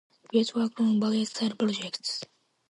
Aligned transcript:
Gillette 0.31 0.55
worked 0.55 0.79
on 0.79 0.99
various 0.99 1.29
side 1.29 1.59
projects. 1.59 2.23